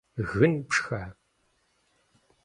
[0.31, 1.03] Гын пшха?!